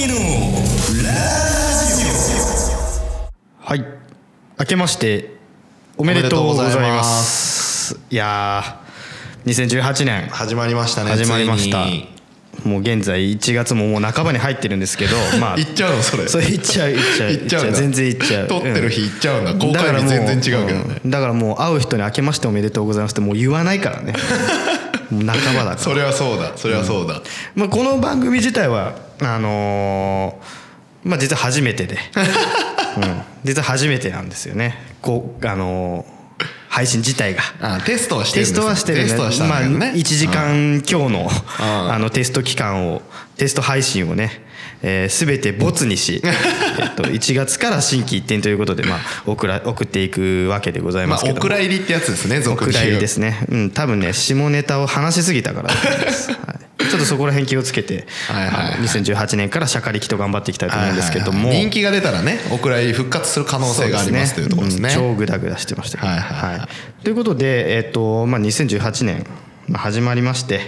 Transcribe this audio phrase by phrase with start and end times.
[0.00, 0.14] ニーの
[3.60, 3.84] はい。
[4.58, 5.34] 明けまして
[5.98, 7.98] おめでとうございます。
[8.10, 10.28] いやー2018年。
[10.28, 12.19] 始まりましたね始まりました
[12.64, 16.02] もう現在1月ももう半ばに入ってるんですけど まあ行っちゃうの？
[16.02, 16.28] それ。
[16.28, 17.30] それいっちゃういっちゃう。
[17.30, 18.48] 行っちゃう全然いっちゃう。
[18.48, 19.44] 撮ってる日行っちゃうん。
[19.44, 21.00] だ公開日全然違うけどね。
[21.06, 24.12] んだからもう会う人に明けましておめでとうございますってもう言わないからね。
[25.10, 25.78] もう半ばだから。
[25.78, 26.52] それはそうだ。
[26.56, 27.20] それはそうだ、
[27.54, 31.96] まあ、この番組自体はあのーまあ実は初めてで、
[32.98, 34.76] うん、実は初めてなんですよね。
[35.00, 36.19] こうあのー
[36.80, 37.42] 配信自体が。
[37.60, 39.04] あテストはしてテスるんですトはしてるね。
[39.04, 41.92] テストはしたんだけどね、まあ、1時間今日のん。
[41.92, 43.02] あのテスト期間を
[43.36, 44.42] テスト配信をね、
[44.82, 53.46] えー、全てボツにし、えっと、1月から心機一転ということで、まあ、送ら送っていくわけでございますけども、お蔵入りってやつですねお蔵入りですね。
[53.50, 58.74] うん多分ね下ネタを話しすぎたからだと思います、 はい、ちょっとそこら辺気をつけてはいはいはい。
[58.74, 61.54] あの2018年からシャカリキと頑張っていきたいと思うんですけども、はいはい。
[61.54, 64.88] はい人気が出たらねお蔵入り復活する可能性がありますというところですね。
[64.88, 67.04] うん超グダグダしてましたけど、はいはいはい。
[67.04, 69.26] ということで、えっとまあ、2018年
[69.68, 70.60] まあ始まりまして、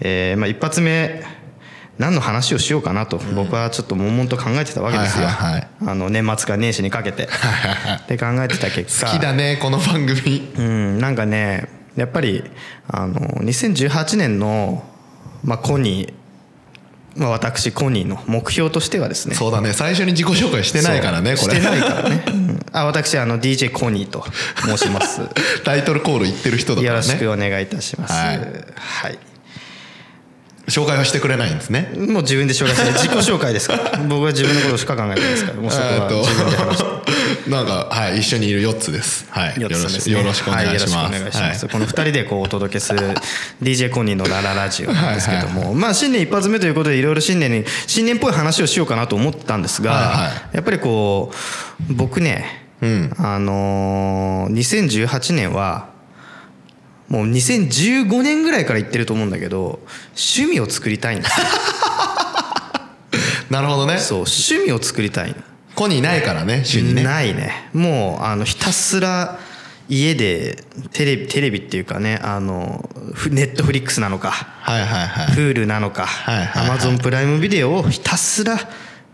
[0.00, 1.22] えーまあ、一発目
[1.98, 5.68] 何の話をしようかなと僕はちょっと悶々と考えてたわけですよ、はいはいはい。
[5.86, 7.28] あの年末から年始にかけて。
[8.08, 9.12] で考えてた結果。
[9.12, 10.52] 好きだねこの番組。
[10.56, 12.42] うん、なんかねやっぱり
[12.88, 14.82] あの2018年の、
[15.44, 16.12] まあ、コニー、
[17.20, 19.34] まあ、私コニーの目標としてはですね。
[19.36, 19.72] そうだね。
[19.72, 21.54] 最初に自己紹介してないからねこれ。
[21.54, 22.66] してないからね、 うん。
[22.72, 24.24] あ私あの DJ コニーと
[24.64, 25.20] 申します。
[25.64, 28.12] タイトルコール言ってる人だかよらねろしくお願いいたします。
[28.14, 28.38] はい。
[28.74, 29.18] はい。
[30.66, 31.92] 紹介はしてくれないんですね？
[31.94, 33.98] もう自分で紹介して自己紹介ですから。
[34.08, 37.13] 僕は自分のことしか考えてないですからもうそこは自分で話して
[37.48, 39.26] なんかはい一緒にいる4つです。
[39.30, 39.60] はい。
[39.60, 41.12] よろしくお願いしはよろしくますお願いしま
[41.54, 41.66] す。
[41.66, 41.72] はい。
[41.72, 43.14] この2人でこうお届けする
[43.62, 51.30] DJ コニーのラララジオなんですけどもまあ新年一発目ということでいろいろ新年に新年っぽい話をしようかなと思ったんですが、はいはやっぱりこ
[51.90, 52.66] う僕ね、
[53.18, 55.92] あのー2018年は
[57.08, 59.80] もう2015年ぐらいから言ってると思うんだけど
[60.16, 61.46] 趣味を作りたいんですよ。
[63.50, 63.98] なるほどね。
[63.98, 65.28] そう趣味を作りたい。
[65.28, 65.34] の
[65.74, 67.02] コニーないからね週にね。
[67.02, 67.68] ないね。
[67.72, 69.38] もうあのひたすら
[69.88, 75.34] 家でテレビテレビっていうかねあのフネットフリックスなのかはいはいはい。
[75.34, 76.66] プールなのかはいはいはい。
[76.66, 78.58] アマゾンプライムビデオをひたすら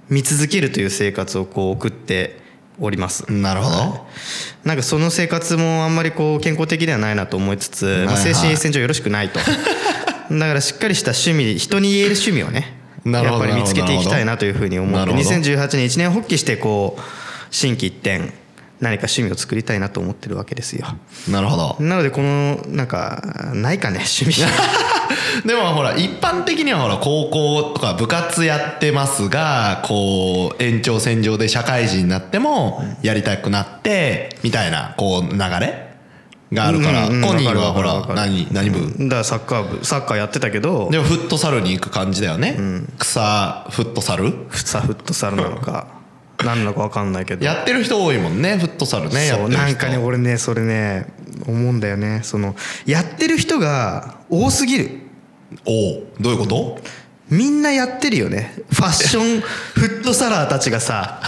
[0.09, 2.41] 見続けるという生活をこう送って
[2.79, 3.31] おります。
[3.33, 4.07] なるほど。
[4.65, 8.17] なんかその生活もあんまりこう健康的ではないなと思いつつ、まあはいはい。
[8.19, 9.41] 精神衛生上よろしくないと。
[10.31, 15.25] だからしっかりした趣味人に言える趣味をねやっぱり見つけていきたいなというふうに思ってなるほど。
[15.25, 18.33] 2018年一年発起してこう心機一転
[18.81, 20.87] 何か趣味を作りたいなと思ってるわけですよ。
[21.29, 21.77] なるほど。
[21.81, 24.43] なのでこのなんかないかね趣味。
[25.47, 35.90] でもほら一般的にはほら高校とか部活やってますがこう延長線上で社会人になってもやりたくなってみたいなこう流れ
[36.53, 38.81] があるからうんうんコニーはほら何何部？
[39.05, 39.85] だからサッカー部。
[39.85, 40.89] サッカーやってたけど。
[40.91, 42.57] でもフットサルに行く感じだよね。
[42.99, 44.33] 草フットサル？
[44.53, 45.87] さフットサルなのか。
[46.45, 47.45] 何なのか分かんないけど。
[47.45, 51.07] やってる人多いもんねフットサルねそうなんかね俺ねそれね
[51.47, 52.21] 思うんだよね。
[52.25, 52.57] その
[52.87, 54.91] やってる人が多すぎる。
[55.67, 56.79] おおどういうこと？
[57.31, 58.53] みんなやってるよね。
[58.73, 59.41] ファッション
[59.75, 61.21] フットサラーたちがさ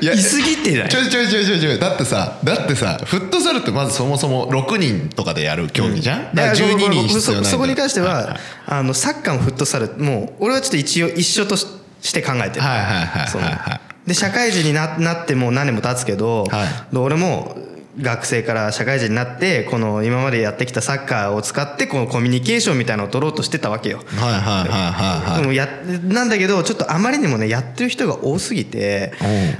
[0.00, 0.88] いやいすぎてない？
[0.88, 1.78] ちょいちょいちょいちょいちょい。
[1.78, 8.36] だってさだってさフットサルってまずそもそも6人とかでやる競技じゃん、だからいや12人必要ないそそこに関しては、はいはい。
[8.66, 11.66] あのサッカーもフットサルもう俺はちょっと一応一緒とし
[12.02, 12.64] して考えてる。
[12.64, 14.08] はいはいはいはいはい。
[14.08, 16.94] で社会人にななってもう何年も経つけど、はい。
[16.94, 17.56] で俺も
[18.00, 24.02] 学生から社会人になってこの今までやってきたサッカーを使ってこのコミュニケーションみたいなのを取ろうとしてたわけよ。
[24.06, 25.40] はいはいはいはいはい。
[25.40, 25.66] でもや
[26.04, 29.14] なんだけどちょっとあまりにもねやってる人が多すぎて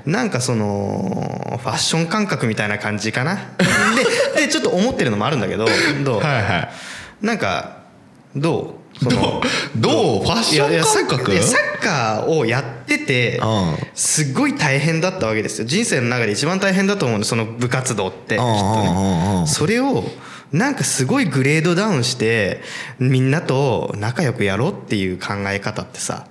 [0.04, 3.36] なんかそのファッション感覚みたいな感じかな。
[4.36, 5.66] ででちょっと思ってるのもあるんだけど
[6.04, 6.68] どう、はいはい。
[7.22, 7.78] なんか
[8.34, 8.85] どう？
[9.03, 9.43] その
[9.77, 11.33] どうファッション感覚？
[11.33, 13.77] いやサッカーをやっててうん。
[13.95, 15.66] すっごい大変だったわけですよ。
[15.66, 18.45] 人生の中で一番大変だと思うんでその部活動ってきっと
[18.83, 19.47] ね。
[19.47, 20.04] それを
[20.53, 22.63] なんかすごいグレードダウンして
[22.98, 26.27] みんなと仲良くやろうっていう考え方ってさ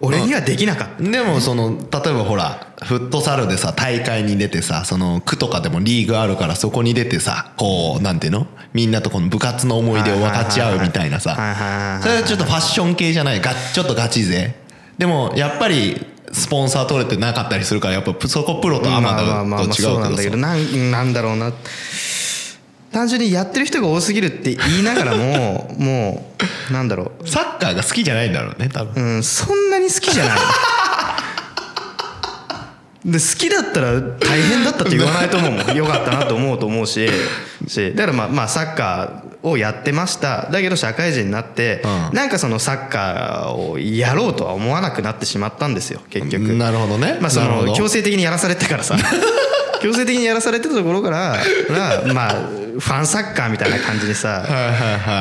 [0.00, 1.02] 俺にはできなかった。
[1.02, 8.46] でもその例えばほらフットサルでさ大会に出てさその区とかでもリーグあるからそこに出てさこうなんていうの？
[8.72, 12.00] みんなとこの部活の思い出を分かち合うみたいなさ。
[12.02, 13.40] それはちょっとファッション系じゃない。
[13.40, 14.54] がちょっとガチ勢。
[14.96, 21.52] でもやっぱりスポンサー取れてなかったりするからやっぱそこプロとアマまあまあまあまあと違うけそうなんだけどどさなんなんだろうな
[22.92, 26.32] 単純にやってる人が多すぎるって言いながらも も
[26.70, 27.28] うなんだろう。
[27.28, 29.02] サッカーが好きじゃないんだろうね多分。
[29.02, 30.38] うん、そんなに好きじゃない。
[33.04, 35.66] で好きだったら大変だったって言わないと思うもん。
[35.76, 37.08] よかったなと思うと思うし
[37.66, 40.48] しだからまあまあサッカーをやってました。
[40.50, 42.16] だけど社会人になって、うん。
[42.16, 46.54] なんかそのサッカーをやろうとは思わなくなってしまったんですよ結局。
[46.54, 47.18] なるほどね。
[47.20, 48.96] まあその強制的にやらされてからさ。
[49.80, 51.38] 強制的にやらされてたところから
[51.70, 54.46] らまあファンサッカーみたいな感じでさ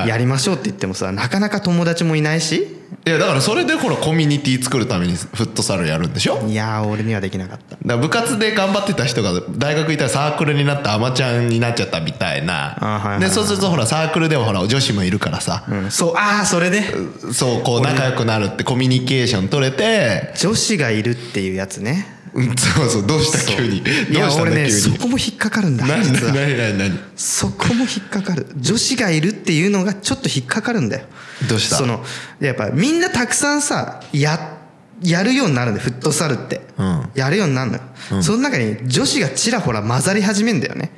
[0.07, 2.75] やりましょうって言ってもさなかなか友達もいないし。
[3.06, 6.44] いやだからそれでほらコミュニティ作るためにフットサルやるんでしょ？
[6.48, 7.78] いやー俺にはできなかった。
[7.86, 12.75] ら部活で頑張ってた人が大学行ったらサークルになってアマちゃんになっちゃったみたいな。
[12.80, 15.66] はいはいでそうするとほらサークルではほら女子もいるからさ。
[15.69, 15.92] うん。
[15.92, 16.84] そうああそれで。
[17.31, 20.34] そうこう仲良くなるってコミュニケーション取れて。
[20.38, 22.07] 女子がいるっていうやつね。
[22.16, 23.40] うんそうそうどうした？
[23.56, 23.78] 急に。
[23.78, 24.98] いどうや俺ねそに。
[24.98, 25.86] こも引っかかるんだ。
[25.86, 26.34] 何実は。
[26.34, 28.48] 何何何そこも引っかかる。
[28.58, 31.06] 女子がいるっていうのがちょっと引っかかるんだよ。
[31.48, 31.78] どうした？
[31.78, 32.04] その
[32.40, 34.58] やっぱみんなたくさんさや
[35.02, 37.10] やるようになるんだよフットサルって、うん。
[37.16, 37.84] やるようになるのよ、
[38.22, 40.92] その中に女子がちらほら混ざり始めんだよね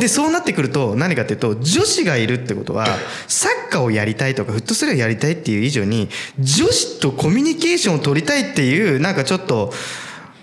[0.00, 2.86] でそうなってくると何かっていうと女子がいるってことは
[3.26, 6.08] サッカーをやりたいとかフットサルをやりたいっていう以上に
[6.38, 9.72] 女子とコミュニケーションを取りたいっていうなんかちょっと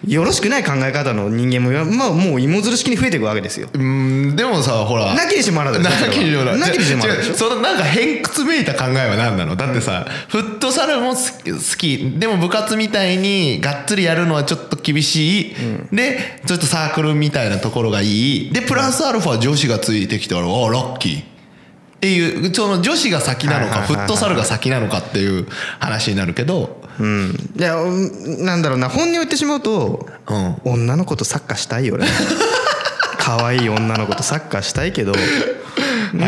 [0.07, 3.69] よろしくない考え方の人間もまあもう芋づる式に増えていくわけですよ。
[3.73, 5.13] うんでもさほら。
[5.15, 6.59] なきにしもあらずなきにしもあらず。
[6.59, 9.55] なきにしもあらずそのなんか偏屈めいた考えは何なの？
[9.55, 15.55] だってさ、フットサルも好きでも部活みたいにがっつりやるのはちょっと厳しい、
[15.91, 18.53] でちょっとサークルみたいなところがいい。
[18.53, 21.21] でプラスアルファ女子がついてきたらあラッキー。
[21.21, 25.47] っていうその女子が先なのかフットサルが先なのかっていう
[25.79, 28.89] 話になるけどうん、いやうんなんだろうな。
[28.89, 30.55] 本音を言ってしまうと、うん。
[30.63, 32.05] 女の子とサッカーしたいよ俺
[33.19, 35.11] 可愛い女の子とサッカーしたいけど。
[35.11, 35.19] で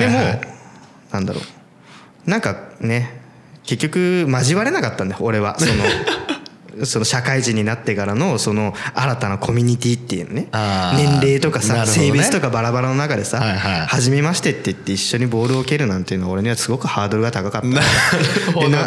[0.07, 0.41] も、
[1.11, 2.29] なんだろう。
[2.29, 3.21] なんかね
[3.63, 5.57] 結局交われなかったんだよ俺は。
[5.59, 5.73] その
[6.85, 10.49] その社会人になってからのその新たなコミュニティっていうね
[10.95, 13.87] 年齢とかさ、性別とかバラバラの中でさ、はいはい。
[13.87, 17.67] 初めましてって言って一緒にボールを蹴るなんていうのは俺にはすごくハードルが高かった。
[17.67, 17.79] ね。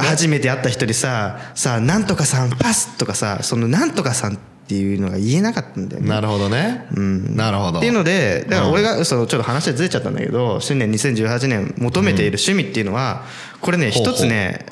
[0.00, 4.38] 初めて会った人にさ「さあなんとかさんパス」とかさその「なんとかさん」っ
[4.70, 6.08] ていうのが言えなかったんだよね。
[6.08, 7.78] なるほどね、なるほど。
[7.78, 8.72] っていうのでだからうん。
[8.74, 13.24] 俺がそのちょっと話はずれちゃったんだけど新年2018年求めている趣味っていうのは
[13.60, 14.66] これね一つね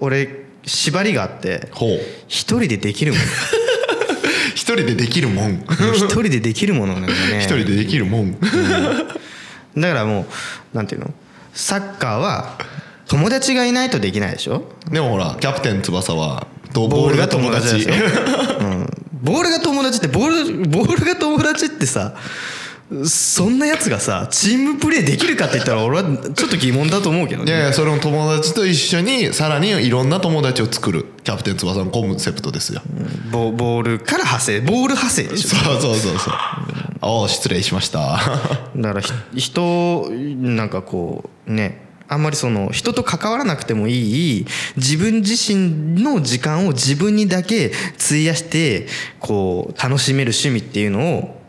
[0.00, 1.68] 俺縛りがあって
[2.28, 3.24] 一人でできるもの
[4.54, 5.64] 一人でできるもん。
[5.94, 7.38] 一人でできるものなんだね。
[7.42, 8.38] 一人でできるもん。
[8.40, 10.26] だからも
[10.72, 11.10] うなんていうの？
[11.54, 12.58] サッカーは
[13.08, 14.64] 友達がいないとできないでしょ？
[14.90, 17.86] でもほらキャプテン翼はとボールが友達
[19.22, 22.14] ボールが友達ってボールボールが友達ってさ
[23.06, 26.04] そんなやつがさチームプレーできるかって言ったら俺は
[26.34, 27.50] ちょっと疑問だと思うけどね。
[27.50, 31.06] いやいやそれも友達と一緒にさらにいろんな友達を作る。
[31.24, 32.82] キャプテン翼のコンセプトですよ、
[33.30, 34.60] ボボールから派生。
[34.60, 35.48] ボール派生でしょ。
[35.50, 36.34] そうそうそうそう。
[36.34, 38.20] ああ失礼しました。
[38.76, 41.90] だからひ人なんかこうね。
[42.08, 44.46] あんまりその人と関わらなくてもいい
[44.76, 48.86] 自分自身の時間を自分にだけ費やして
[49.18, 51.41] こう楽しめる趣味っていうのを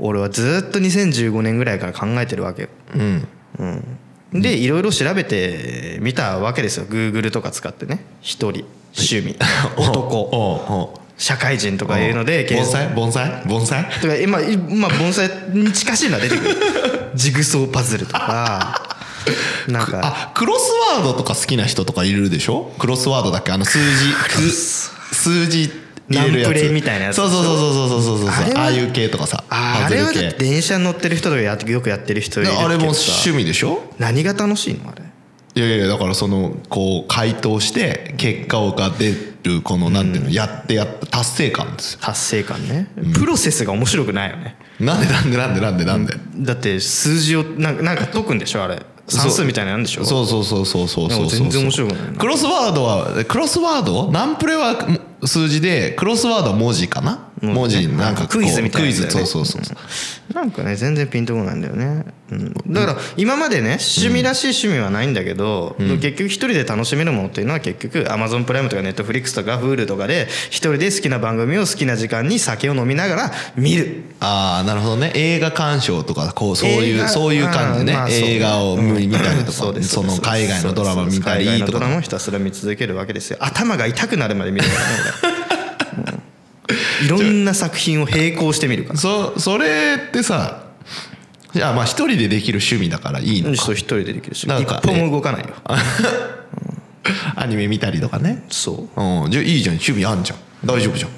[0.00, 2.68] 俺はずっと2015年ぐらいから考えてるわけよ。
[2.94, 3.28] うん。
[4.32, 6.86] うん、でいろいろ調べてみたわけですよ。
[6.86, 8.04] Google とか使ってね。
[8.22, 8.64] 一人。
[8.96, 9.36] 趣味。
[9.76, 11.00] 男。
[11.18, 12.88] 社会人とかいうので盆栽？
[12.94, 13.42] 盆栽？
[13.46, 13.84] 盆栽？
[14.00, 16.56] とか今今盆栽に近しいのは出てくる。
[17.14, 18.96] ジグソーパズルとか。
[19.68, 20.00] なんか。
[20.02, 22.72] あクロスワードとか好きな人とかいるでしょ？
[22.78, 23.52] クロスワードだっけ？
[23.52, 24.50] あの数字。
[24.50, 25.70] す数字
[26.10, 33.82] ナンプレみたいなやつそうそうそうそうそうそうそうあああいう系とかさあれは電車に乗ってる人とかやよくやってる人いるあれも趣味でしょ？
[33.98, 34.90] 何が楽しいの？
[34.90, 35.02] あれ。
[35.52, 42.00] いやいやだからそのこう回答して結果が出るこのなんていうのやってやった達成感ですよ。
[42.02, 44.56] 達成感ね、プロセスが面白くないよね。
[44.78, 46.14] なんでなんでなんでなんでなんで？
[46.38, 48.64] だって数字をなんかなんか解くんでしょ？
[48.64, 48.80] あれ。
[49.08, 50.04] 算数みたいなんでしょ？
[50.04, 54.76] そうそうそうそうそうそうそう全然面白くないなクロスワードはクロスワードナンプレは
[55.24, 57.29] 数字でクロスワード文字かな？
[57.42, 58.94] 文字なんかクイズみたいなね。
[58.94, 59.46] クイズそうそう。
[59.46, 59.76] そう
[60.34, 74.04] なんかね全然ピンとこないんだよね、うん、だから今までね趣味らしい趣味はないんだけど、結局一人で楽しめるものっていうのは結局 Amazon プライムとか Netflix とか Hulu とかで一人で好きな番組を好きな時間に酒を飲みながら見る。
[74.20, 75.12] ああなるほどね。
[75.14, 83.38] 映画鑑賞とかこうそういうそういう感じね,、あーまあ映画を見見たりとか、そうですその海外のドラマ見たり海外のとかドラマをひたすら見続けるわけですよ。
[83.40, 84.74] 頭が痛くなるまで見るか
[85.24, 85.36] らね
[87.04, 88.98] いろんな作品を並行して見るから。
[88.98, 90.64] そそれってさ
[91.52, 93.56] じゃあまあ一人でできる趣味だからいいのか。
[93.62, 95.48] そう一人でできるしなんか一歩も動かないよ。
[97.36, 98.44] アニメ見たりとかね。
[98.50, 99.00] そう。
[99.00, 99.30] うん。
[99.30, 99.76] じゃあいいじゃん。
[99.76, 100.38] 趣味あんじゃん。
[100.64, 101.10] 大丈夫じゃん。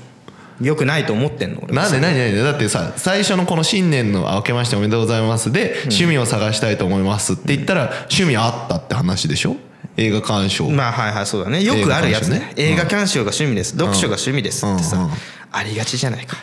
[0.65, 1.83] よくないと思ってんの俺は。
[1.83, 9.57] なんでなんでなんでだってさ最初のこの新年の「あ明けましておめでとうございます」で「趣味を探したいと思います」って言ったら趣味あったって話でしょ？
[9.97, 10.69] 映画鑑賞。
[10.71, 11.63] まあはいはいそうだね。
[11.63, 12.53] よくあるやつね。
[12.57, 13.73] 映映画画鑑賞が趣味です。
[13.73, 14.97] 読書が趣味ですってさ。
[14.97, 15.11] うんうん。
[15.53, 16.37] ありがちじゃないか。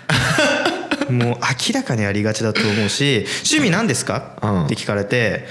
[1.09, 4.33] もう明らかにありがちだと思うし趣味何ですか？
[4.41, 4.65] うん。
[4.65, 5.47] って聞かれて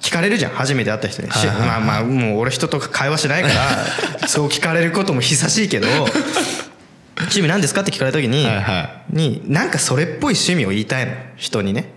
[0.00, 0.52] 聞かれるじゃん。
[0.52, 1.30] 初めて会った人に。
[1.32, 3.48] しまあまあもう俺人と会話しないか
[4.20, 5.88] ら そう聞かれることも久しいけど
[7.18, 7.80] 趣味何ですか？
[7.80, 11.12] って聞かれた時にはいはになんかそれっぽい趣味を言いたいの。
[11.36, 11.92] 人にね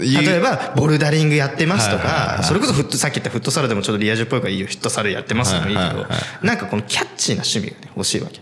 [0.00, 6.06] 例えばボルダリングやってますとかそれこそフットさっき言ったフットサルでもちょっとリア充っぽいからいいよフットサルやってますでもいいけど。
[6.42, 8.40] なんかこのキャッチーな趣味がね欲しいわけ。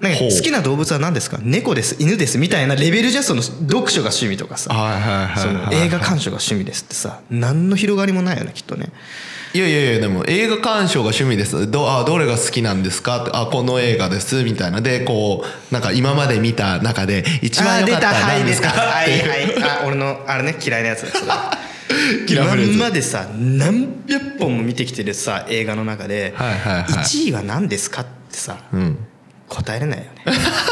[0.00, 1.38] なんか好きな動物は何ですか？
[1.40, 4.70] 猫です犬ですみたいなレベルじゃその読書が趣味とかさ。
[5.72, 7.20] 映画鑑賞が趣味ですってさ。
[7.30, 8.88] 何の広がりもないよねきっとね
[9.54, 11.70] いやいやいやでも映画鑑賞が趣味です。
[11.70, 13.22] どあどれが好きなんですか？
[13.22, 14.42] ってあこの映画です。
[14.44, 14.80] みたいな。
[14.80, 18.68] でこうなんか今まで見た中で一番良かった何ですか？
[18.70, 19.62] はいはい。
[19.62, 21.02] あ俺のあれね嫌いなやつ。
[21.02, 21.26] だそれ
[22.26, 22.72] 嫌いなやつ。
[22.72, 26.84] 今までさ何百本も見てきてるさ映画の中ではいはいはい。
[26.84, 28.98] 1位は何ですかってさうん。
[29.48, 30.10] 答えれないよね。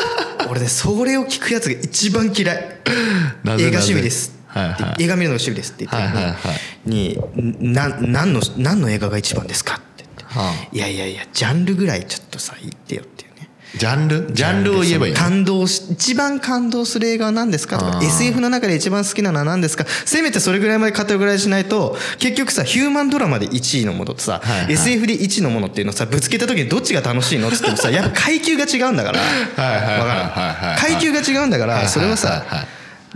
[0.49, 2.57] 俺ねそれを聞くやつが一番嫌い。
[3.45, 5.05] 映画趣味ですはいはい。
[5.05, 7.19] 映画見るのが趣味ですって言ってるのに,、はいはいに
[7.61, 10.05] な何の何の映画が一番ですかって。
[10.05, 10.69] 言って、はあ。
[10.73, 13.49] いやいやいやジャンルぐらいちょっとさ言ってよっていうね。
[13.77, 14.33] ジャンル？
[14.33, 15.19] ジャンルを言えばいいの？
[15.19, 19.85] 感動し一番感動する映画は何ですかとか SF の中で一番好きなのは何ですか？
[19.87, 24.73] せめてそれぐらいまでカテゴライズしないと結局さヒューマンドラマで1位のものとさ、はいはい。
[24.73, 29.21] SF で1位のものっていうのをさぶつけた時にどっちが楽しいのっつってもさやっぱ階級が違うんだから。
[29.57, 32.67] はい階級が違うんだかはいはいらそれはさはいはい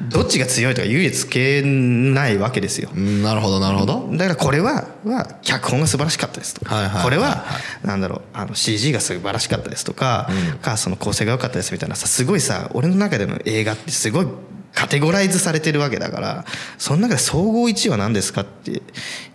[0.01, 2.91] どっちが強いとか優位つけないわけですよ。
[2.95, 4.09] うんなるほどなるほど。
[4.13, 6.65] だからこれはは脚本が素晴らしかったですと。
[6.65, 7.05] はいはいはいはい。
[7.05, 7.45] これは
[7.85, 10.29] なんだろうあの CG が素晴らしかったですとか
[10.63, 14.27] かその構成が良かったですみたいなさすごいさ俺の中での映画ってすごい
[14.73, 16.45] カテゴライズされてるわけだから
[16.79, 18.83] その中で総合1位は何ですかって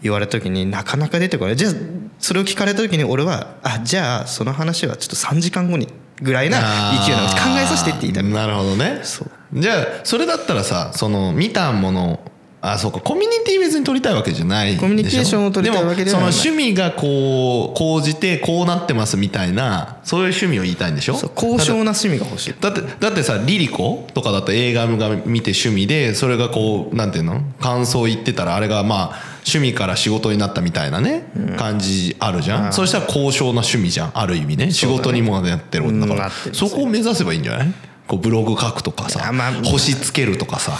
[0.01, 1.55] 言われた時になかなか出てこない。
[1.55, 1.71] じゃあ
[2.19, 5.87] それを聞かれた時に俺はあじゃあその話はちょっと3時間後に
[6.21, 6.59] ぐらいな
[7.05, 8.23] 勢いなの考えさせてって言いたい。
[8.23, 9.01] なるほどね。
[9.03, 9.29] そう。
[9.53, 12.19] じゃあそれだったらさその見たもの
[12.61, 12.99] あそうか。
[12.99, 16.27] コミュニティ別に取りたいわけじゃないコミュニケーションを取りたいわけではない。
[16.27, 21.15] もその趣味がこう講じてこうなってますみたいなそういう趣味を言いたいんでしょ？
[21.15, 22.55] そう高尚な趣味が欲しい。
[22.59, 27.41] だってだってさリリコとかだと映画が見て趣味でそれがこうなんていうの？
[27.61, 34.71] 感想言ってたらあれがまあ趣味から仕事になったみたいなね、感じあるじゃん、そうしたら高尚な趣味じゃんある意味ね。
[34.71, 37.73] 仕事にもなってるんだから、そこを目指せばいいんじゃない？
[38.05, 40.73] こうブログ書くとかさ、まあ星つけるとかさ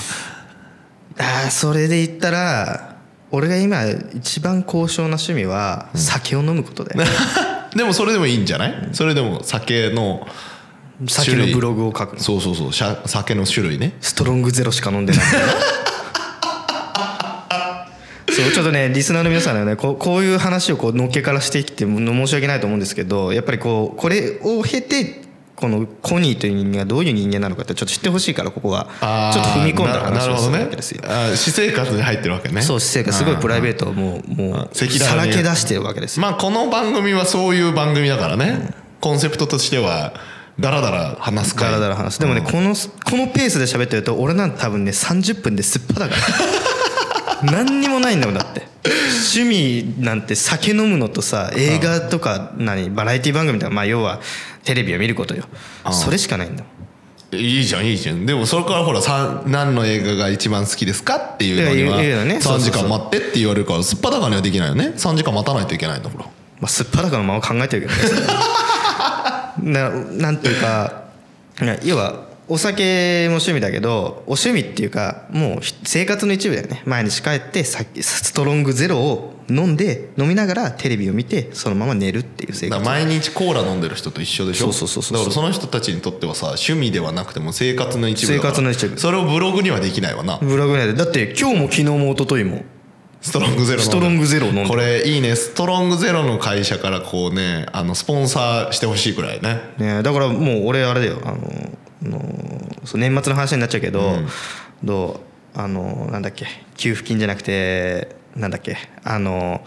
[1.20, 2.96] あーそれで言ったら
[3.32, 3.84] 俺が今
[4.16, 6.96] 一番高尚な趣味は酒を飲むことで、
[7.76, 8.90] でもそれでもいいんじゃない？
[8.94, 10.26] それでも酒の
[11.08, 12.16] 酒のブログを書く。
[12.16, 12.74] のそうそうそう。
[13.06, 13.94] 酒の種類ね。
[14.02, 15.22] ストロングゼロしか飲んでない。
[18.32, 25.22] そうちょっとねリスナーの皆さんにはねこうこういう話をこうのっけからしてきても申し訳ないと思うんですけどやっぱりこうこれを経て
[25.60, 28.88] このコニーという人間がどういう人間なのかってちょっと知ってほしいからここは。
[29.34, 31.02] ちょっと踏み込んだ話をするわけですよ。
[31.04, 32.62] あー私生活に入ってるわけね。
[32.62, 36.22] そう私生活すごいプライベートをもうもうさらけ出してるわけですよ。
[36.22, 40.14] まあこの番組はそういう番組だからね、コンセプトとしては
[40.62, 42.20] ダラダラ話すかだらだら話す。
[42.22, 46.16] でもね、このこのペースで喋ってると俺なんて多分ね30分ですっぱだか
[47.44, 48.70] ら何にもないんだもんだって。
[49.30, 54.22] 趣味なんて酒飲むのとさ映画とか何バラエティ番組とかまあ要は
[54.64, 55.46] テレビを見ることよ。
[55.92, 56.64] それしかないんだ。
[56.64, 56.80] もん
[57.32, 58.26] いいじゃんいいじゃん。
[58.26, 62.42] でもそれからほらさ何の映画が一番好きですかっていうのにはね。
[62.42, 64.94] そう3そうそう時間待ってって言われるからすっぱだかにはできないよね。
[64.96, 66.26] 3時間待たないといけないんだから。
[66.26, 66.32] ま
[66.66, 68.28] あ、すっぱだかのまま考えてるけどね。
[69.62, 71.04] ななんていうか
[71.84, 76.82] 要はお酒も趣味だけどお趣味っていうかもうひ生活の一部だよね。
[76.86, 82.84] 毎日帰ってさストロングゼロを飲んで飲みながらテレビを見てそのまま寝るっていう生活。
[82.84, 84.72] 毎日コーラ飲んでる人と一緒でしょ？
[84.72, 88.98] そうそうそうそうだからその人たちにとってはさ趣味ではなくても生活の一部生活の一部。
[88.98, 90.38] それをブログにはできないわな。
[90.38, 92.64] ブログ内でだって今日も昨日も一昨日も。
[93.22, 95.36] ストロングゼロストロングゼロ飲んこれいいね。
[95.36, 99.60] ストロングゼロの会社からこうねあのスポンサーしてほしいくらいね。
[99.78, 101.20] ねだからもう俺あれだよ。
[101.26, 101.38] あの
[102.02, 102.22] あの
[102.86, 104.20] そう年末の話になっちゃうけど、
[104.84, 105.20] ど
[105.56, 105.60] う？
[105.60, 106.46] あのなんだっけ？
[106.78, 108.78] 給付金じゃなくてなんだっけ？
[109.04, 109.62] あの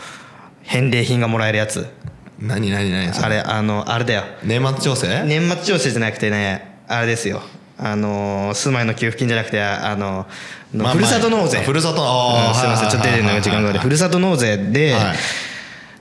[0.62, 1.87] 返礼品がもらえるやつ。
[2.38, 3.09] 何何何？
[3.25, 4.25] あれあのあれだよ。
[4.45, 5.25] 年末調整？
[5.25, 6.78] 年末調整じゃなくてね。
[6.88, 7.42] あれですよ。
[7.78, 10.26] あの住まいの給付金じゃなくてあの
[10.73, 11.59] のまあふるさと納税。
[11.59, 12.02] あふるさと。
[12.02, 12.90] うんすいません。
[12.90, 15.16] ちょっと出てるのが時間があるふるさと納税で、はい。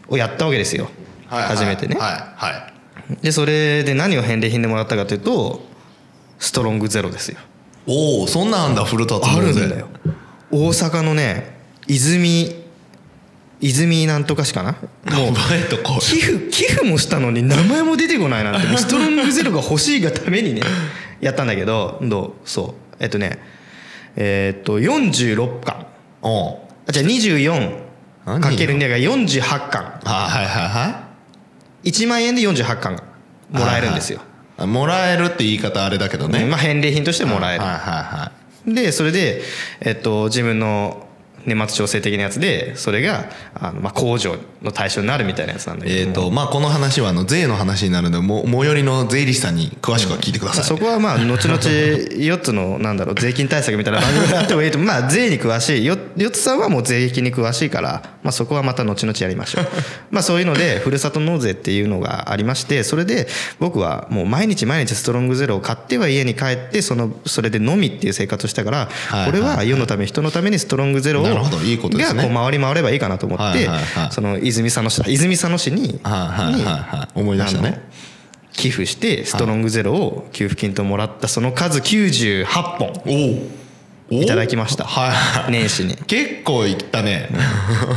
[0.10, 0.90] をやったわけですよ、
[1.30, 2.68] はい初めてね、はいは
[3.14, 3.24] い。
[3.24, 5.66] でそれで何を返礼品でもらったかというと
[6.38, 7.38] ストロングゼロですよ。
[7.88, 9.88] おおそんなんあんだ古田あるんだよ。
[10.52, 11.61] 大阪のね
[11.96, 12.56] 泉
[13.60, 14.72] 泉なんとかしかな？
[14.72, 15.34] もう。
[15.34, 20.62] 覚えとこう寄付寄付もしたのに名前も出てこないなんて ストロングゼロが欲しいがためにね
[21.20, 22.50] やったんだけどどう？
[22.50, 22.96] そう。
[23.00, 23.40] えっとね
[24.16, 25.86] えっと46巻。
[26.22, 26.58] おう。
[26.88, 27.80] あじゃあ24
[28.26, 30.00] 何かける2が48巻。
[30.06, 31.04] あはいはいは
[31.84, 33.04] 1万円で48巻が
[33.54, 34.20] いもらえるんですよ、
[34.60, 38.32] もらえるって言い方あれだけどね、まあ返礼品としてもらえる、はいはいは
[38.68, 38.74] い。
[38.76, 39.42] でそれで、
[39.80, 41.08] えっと、自分の
[41.46, 45.98] 年末調整的なやつでそれがあの、まあ、控除の対象になるみたいなやつなんだけど。
[45.98, 59.68] えーとまあ、この話はあの税の話になるのでも最寄りの税理士さんに詳しくは聞いてください、そこはまあ後々4つのなんだろう税金対策みたいな番組があってもいいとまあ税に詳しいよ4つさんはもう税金に詳しいから、まあ、そこはまた後々やりましょう。
[60.12, 63.28] まあそういうのでふるさと納税っていうのがありましてそれで
[63.60, 69.26] 僕はもう毎日毎日ストロングゼロを買っては家に帰ってそのそれでのみっていう生活をしたからはい。
[69.26, 72.24] これは世のため人のためにストロングゼロをなるほどいいことですね。
[72.24, 73.70] がこう回り回ればいいかなと思って
[74.12, 76.00] その泉佐野市だ泉佐野市に
[77.16, 77.90] 思い出したね。
[78.52, 82.94] 寄付してストロングゼロを給付金ともらったその数98本。
[84.10, 84.84] おおいただきました。
[84.84, 85.96] はいはい年始に。
[85.96, 87.30] 結構いったね。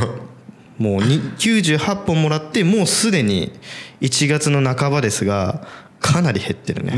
[0.78, 3.52] もうに98本もらってもうすでに
[4.00, 5.66] 1月の半ばですが
[6.04, 6.92] かなり減ってるね。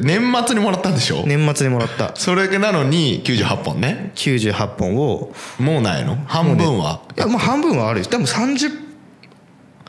[0.00, 2.14] 年末にもらったんでしょ、年末にもらった。
[2.14, 4.12] それなのに98本ね。
[4.14, 5.34] 98本を。
[5.58, 6.16] もうないの？
[6.28, 8.06] 半分は、いやもう半分はあるよ。
[8.06, 8.70] 多分30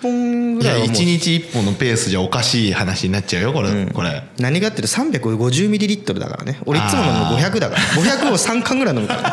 [0.02, 0.96] 本ぐいやらいはもう。
[0.96, 4.24] 1日1本のペースじゃおかしい話になっちゃうよこれ、これ。
[4.40, 6.60] 何がってる350ミリリットルだからね。
[6.66, 7.82] 俺いつも飲むの500だから。
[7.82, 9.30] 500を3缶ぐらい飲むからね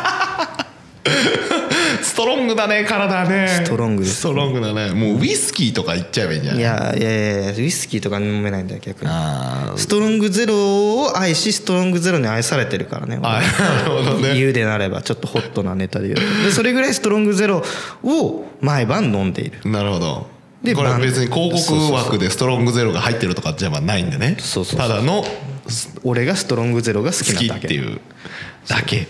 [2.14, 3.48] ストロングだね体ね。
[3.48, 4.92] ストロングストロングだね。
[4.92, 14.36] もうウイスキーとかいっちゃえばいいんじゃないいやいやいやウイスキーとか飲めないんだよ逆にあストロングゼロを愛しストロングゼロに愛されてるからねあなるほどね。
[14.36, 16.44] 言うでなればちょっとホットなネタで言うと。
[16.44, 17.64] でそれぐらいストロングゼロ
[18.04, 19.68] を毎晩飲んでいる。
[19.68, 20.26] なるほど。
[20.62, 24.36] で晩これ別に広告枠でストロングゼロが入ってるとかじゃないんでね。
[24.38, 25.24] そうそうそうただの
[26.04, 27.66] 俺がストロングゼロが好き好きなだけ。
[27.66, 28.00] っていう
[28.68, 29.08] だけ。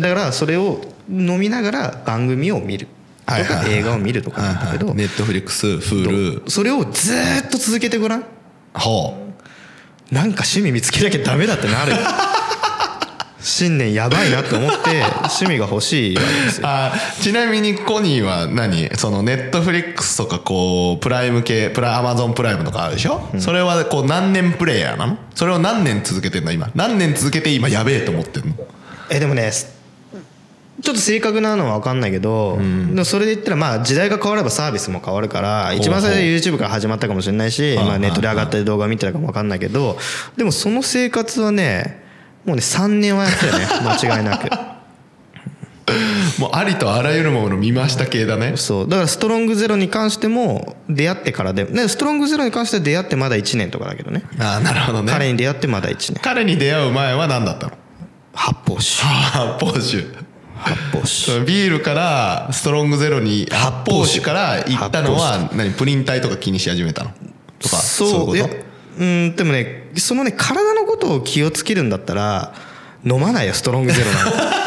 [0.00, 2.88] だからそれを飲みながら番組を見る。
[3.26, 4.92] とか映画を見るとかなんだけど。
[4.94, 8.24] ネットフリックス Hulu それをずーっと続けてごらん。
[8.74, 9.16] ほ
[10.10, 11.92] なんか趣味見つけなきゃダメだってなる。
[11.92, 11.98] よ
[13.42, 16.66] 新年やばいなと思って趣味が欲しいわけですよ。
[16.68, 16.92] あ
[17.22, 18.90] ちなみにコニーは何？
[18.96, 25.16] そのネットフリックスとかこうプライム系プラアマゾンプライムとかあるでしょ、それはこう何年プレイヤーなの？
[25.34, 26.70] それを何年続けてんの今？
[26.74, 28.54] 何年続けて今やべえと思ってんの？
[29.08, 29.50] えでもね
[30.82, 39.98] ちょっと正確なのは分かんないけど、でもそれで言ったらまあ時代が変わればサービスも変わるから一番最初は YouTube から始まったかもしれないし、まあ、ネットで上がったり動画を見てたかも分かんないけど
[40.36, 42.02] でもその生活はね
[42.44, 43.66] もうね3年はやったよね。
[43.84, 44.48] 間違いなく。
[46.38, 48.52] もうありとあらゆるもの見ました系だね。
[48.56, 48.88] そう。
[48.88, 54.22] だからストロングゼロに関しても出会ってからでねストロングゼロに関しては出会ってまだ1年とかだけどね。
[54.38, 55.12] ああなるほどね。
[55.12, 56.14] 彼に出会ってまだ1年。
[56.22, 57.72] 彼に出会う前は何だったの？
[58.32, 59.04] 発泡酒。
[59.04, 60.29] 発泡酒
[60.60, 61.40] 発泡酒。
[61.44, 67.10] ビールからストロングゼロに発泡酒から行ったのは何プリン体とか気にし始めたの？
[67.58, 68.60] とかそういやいこと？
[69.00, 72.52] うんでもねそのね体のことを気をつけるんだったら
[73.04, 74.60] 飲まないよストロングゼロなんて。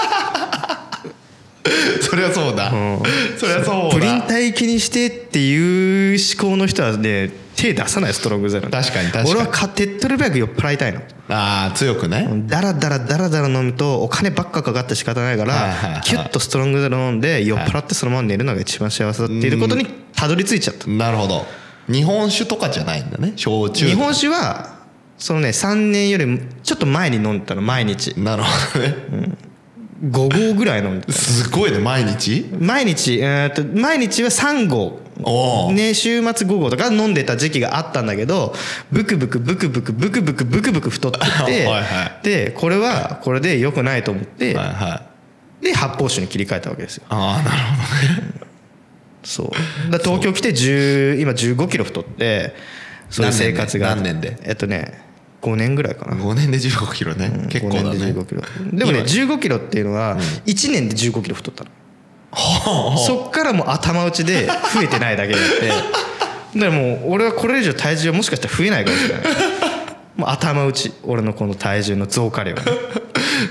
[2.01, 2.71] そりゃそうだ、
[3.37, 3.95] そりゃそうだ。
[3.95, 9.31] プリン体気にしてっていう思考の人はね手出さないストロングゼロ確かに確かに。
[9.31, 11.01] 俺はか手っ取り早く酔っ払いたいの。
[11.29, 20.89] ああ強くね、ダラダラダラダラ飲むとお金ばっかかかって仕方ないかはいはいはいらキュッとストロングゼロ飲んで酔っ払ってそのまま寝るのが一番幸せだっていうことにたどり着いちゃった。
[20.89, 21.45] なるほど。
[21.87, 24.79] 日本酒とかじゃないんだね焼酎日本酒は
[25.17, 28.19] そのね3年よりちょっと前に飲んでたの毎日。
[28.19, 28.95] なるほどね、
[30.03, 31.13] 5合ぐらい飲んでた。
[31.13, 32.49] すごいね毎日？
[32.59, 34.99] 毎日えーっと毎日は3合
[35.73, 38.53] ね週末5合とか飲んでた時期があったんだけど
[38.91, 45.01] ブクブクブクブクブクブクブクブク太ってって はいはでこれはこれで良くないと思ってはいは
[45.61, 45.65] い。
[45.65, 47.03] で発泡酒に切り替えたわけですよ。
[47.09, 48.47] ああなるほどね。
[49.23, 49.43] そ
[49.87, 49.91] う。
[49.91, 52.53] だ東京来て10今1 5キロ太って
[53.09, 53.95] そういう生活が。
[53.95, 54.37] 何年で？
[54.43, 55.01] えっとね
[55.41, 56.17] 5年ぐらいかな。
[56.17, 58.41] 5年で1 5キロね、結構だ5年でね15キロ。
[58.73, 61.69] でもね1 5キロっていうのは1年で1 5キロ太ったの
[62.35, 65.67] そっからもう頭打ちで増えてないだけであって。
[65.67, 65.85] だか
[66.53, 69.23] らもう俺はこれ以上体重はもしかしたら増えないかもしれない。
[70.15, 70.93] もう頭打ち。
[71.03, 72.53] 俺のこの体重の増加量。
[72.55, 72.61] が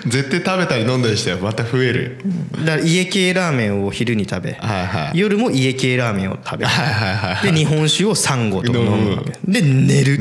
[0.06, 2.18] 絶対食べたり飲んだりしてまた増える
[2.64, 5.18] だから家系ラーメンを昼に食べ、はいはい。
[5.18, 7.52] 夜も家系ラーメンを食べ、はいはいはいはい。
[7.52, 9.32] で日本酒を3合とか飲むわけ。
[9.44, 10.18] で寝る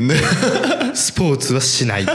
[0.94, 2.06] スポーツはしない。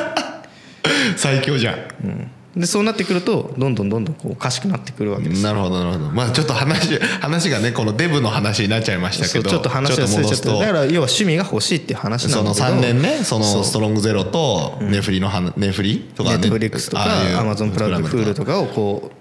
[1.16, 5.43] 最強じゃんでそうなってくるとどんどんどんどんこうおかしくなってくるわけです。
[5.43, 6.12] なるほどなるほど。
[6.12, 9.48] まあちょっと話話がねこのデブの話になっちゃいましたけど。
[9.48, 10.58] そうちょっと話が戻すと。
[10.58, 12.78] だから要は趣味が欲しいっていう話なんそのだけど。
[12.80, 13.63] 3年ねそのそう。
[13.63, 16.00] ストロングゼロとネフリの話ネフリ？
[16.15, 17.06] とかネットフリックスとか
[17.39, 19.12] アマゾンプライムフールとかをこ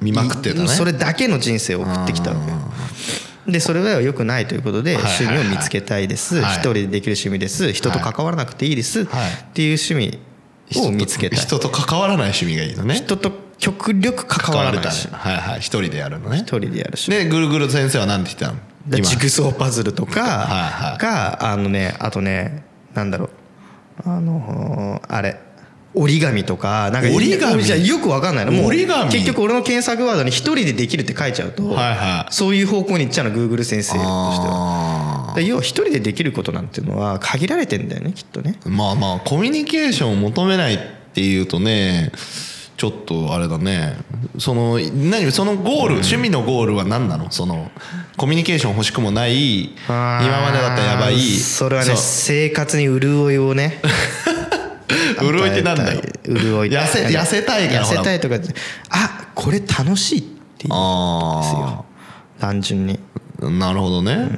[0.00, 0.68] う見まくってたね。
[0.68, 2.52] それだけの人生を送ってきたわけ。
[3.50, 6.40] でそれは良くないということで趣味を見つけたいです。
[6.42, 6.54] はい。
[6.56, 7.72] 一人でできる趣味です。
[7.72, 9.00] 人と関わらなくていいです。
[9.00, 9.30] っはい。
[9.54, 10.18] ていう趣味
[10.76, 12.94] を見つけたい人と関わらない趣味がいいのね。
[12.94, 16.38] 人と極力関わらないしはいはい一人でやるのね。
[16.38, 18.52] 一人でやるしでぐるぐる先生は何て言ってた
[18.96, 19.02] の？
[19.02, 20.28] ジグソーパズルとかはい
[20.90, 20.98] はい。
[20.98, 23.30] があのねあとねなんだろう。
[24.04, 25.38] あのーあれ。
[25.94, 27.62] 折り紙とかなんか折り紙？
[27.62, 28.52] じゃよくわかんないの。
[28.52, 29.10] もう折り紙？
[29.10, 32.32] 結局俺の検索ワードに一人でできるって書いちゃうと、はいはい。
[32.32, 34.91] そういう方向に行っちゃうのグーグル先生としては
[35.40, 38.58] 要は一人でできることなんていうのは限られてんだよねきっとね。
[38.64, 40.78] ーまあまあコミュニケーションを求めないっ
[41.14, 42.12] ていうとね
[42.76, 43.96] ちょっとあれだね。
[44.38, 47.30] その何そのゴール、趣味のゴールは何なの？
[47.30, 47.70] その
[48.16, 53.80] コミュニケーション欲しくもない今までだったらやばいそれはね生活に潤いをね。
[55.20, 56.00] 潤いってなんだよ？
[56.24, 56.70] 潤い。
[56.70, 58.36] 痩せ痩せたいから痩せたいとか
[58.90, 61.84] あこれ楽しいっていうんですあよ
[62.40, 62.98] 単純に。
[63.40, 64.28] あなるほどね、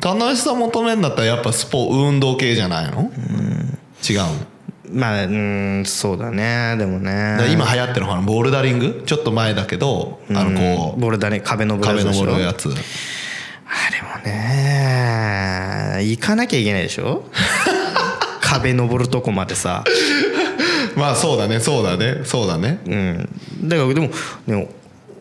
[0.00, 3.10] 楽しさ求めるんだったらやっぱスポ運動系じゃないの、
[4.08, 4.28] 違うの？
[4.90, 6.76] まあうんそうだね。
[6.78, 7.36] でもね。
[7.38, 9.02] ら今流行ってるほらボルダリング？
[9.06, 12.24] ちょっと前だけどあのこうボルダリ壁登る壁やつでしょ？
[12.26, 12.68] 登るやつ。
[12.70, 12.72] あ
[13.92, 17.24] れもね行かなきゃいけないでしょ？
[18.40, 19.84] 壁登るとこまでさ。
[20.96, 22.78] まあそうだねそうだねそうだね。
[22.86, 23.28] うん。
[23.64, 24.08] だからでも
[24.46, 24.68] でも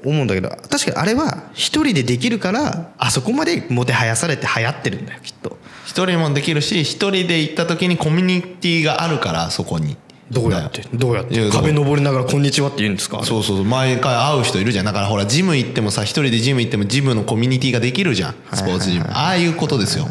[0.06, 5.58] 思うんだけど確かにあれは一人でできるからあそこまでもてはやされて流行ってるんだよきっと。
[5.86, 9.98] 一人もできるし一人で行った時にコミュニティがあるからそこに。
[10.30, 11.50] どうやってどうやって？
[11.50, 13.24] 壁登りながら「こんにちは」って言うんですか？
[13.24, 13.66] そうそうそう。
[13.66, 14.86] 毎回会う人いるじゃん。
[14.86, 19.06] だからほらジム行ってもさ一人でジム行ってもジムのコミュニティができるじゃんスポーツジム。
[19.10, 20.06] ああいうことですよ。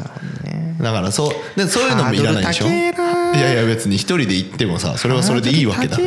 [0.81, 2.67] だからそうでそういうのもいらないでしょ？
[2.67, 5.99] いやいや別に一人で行ってもさそれはそれでいいわけだ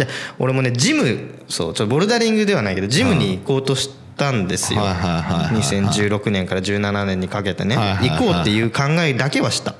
[0.00, 4.80] じゃあ俺もねジムそうちょっとボルダリングではないけどジムに行こうとしたんですよ。
[4.80, 5.62] はいはいはいはいはい。
[5.62, 7.76] 2016年から17年にかけてね。
[7.76, 9.74] 行こうっていう考えだけはした。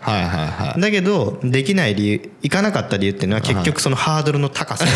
[0.79, 4.85] だけどできない理由行かなかった理由っていうのは結局そのハードルの高さ。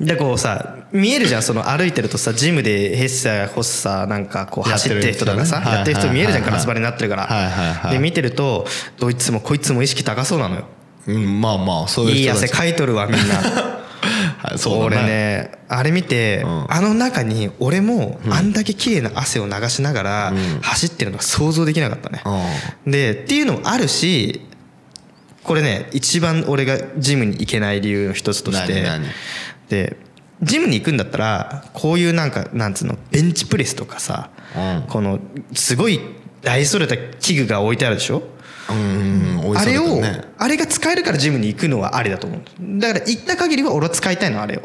[0.00, 7.90] でこうさ見えるじゃんその歩いてるとさジムでヘッサーホッサーなんかこう走ってる人とかさやってる人見えるじゃんガラス張りになってるから。
[7.90, 8.64] で見てると
[9.00, 10.66] どいつもこいつも意識高そうなのよ
[11.08, 13.34] うんまあまあそういういい汗かいとるわみんな。
[14.38, 16.66] はいそうだ俺ねあれ見て、ん。
[16.68, 22.22] あの中に俺もあんだけ綺麗な汗を流しながら走ってるのが想像できなかったね、
[22.86, 24.42] でっていうのもあるし
[25.42, 28.84] これね一番俺がジムに行けない理由の一つとして
[29.68, 29.96] で
[30.42, 34.84] ジムに行くんだったらこういうなんかなんつうのベンチプレスとかさ、うん。
[34.88, 35.18] この
[35.54, 36.00] すごい
[36.42, 38.22] 大それた器具が置いてあるでしょ？
[38.70, 40.02] うんうんあれを、
[40.36, 42.40] あれが使えるからジムに行くのはありだと思う。
[42.78, 44.60] だから行った限りは俺は使いたいのあれを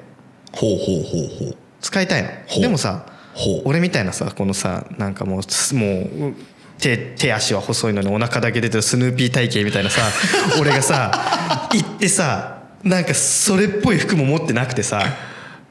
[0.52, 1.58] ほうほうほうほう。
[1.82, 2.62] 使いたいの。
[2.62, 3.62] でもさほう。
[3.66, 6.34] 俺みたいなさこのさなんかもうすもう
[6.80, 10.02] 手手足は細いのにお腹だけ出てるスヌーピー体型みたいなさ
[10.60, 15.04] 俺がさ行ってさなんかそれっぽい服も持ってなくてさ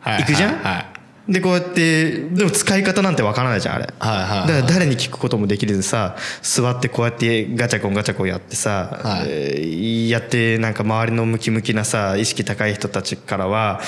[0.00, 0.22] はい。
[0.22, 0.86] 行くじゃん、はいはい
[1.28, 4.48] でこうやってでも使い方なんてわからないじゃんあれ、はいはいはい。
[4.48, 9.26] だから誰に聞くこともできるでさ座ってこうやってガチャコンガチャコンやってさ、はい。
[9.28, 13.80] えーやってなんか周りのムキムキなさ意識高い人たちからは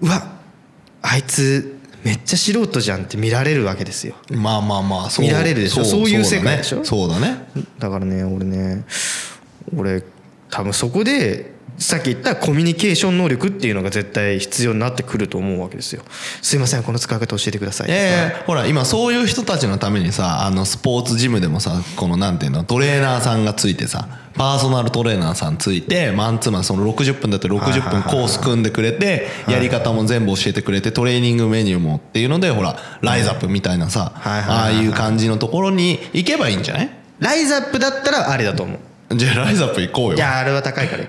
[0.00, 0.32] うわ
[1.02, 4.16] あいつめっちゃ素人じゃんって見られるわけですよ。
[4.30, 5.84] まあまあまあそう見られるでしょ？
[5.84, 6.84] そういう世界でしょ？
[6.84, 7.46] そうだね。
[7.78, 8.84] だからね俺ね
[9.76, 10.02] 俺
[10.50, 11.51] 多分そこで
[11.82, 16.02] さっき言ったコミュニケーション能力っていうのが絶対必要になってくると思うわけですよ。
[16.40, 17.88] すいませんこの使い方教えてください。
[17.88, 36.90] いやいやほら今そういう人たちのためにさあのスポーツジムでもさこのなんていうのトレーナーさんがついてさパーソナルトレーナーさんついてマンツーマンその60分だって60分コース組んでくれてやり方も全部教えてくれてトレーニングメニューもっていうのでほらライズアップみたいなさああいう感じのところに行けばいいんじゃない？
[37.18, 38.78] ライズアップだったらありだと思う
[39.16, 40.16] じゃあライズアップ行こうよ。
[40.16, 41.04] いやあれは高いから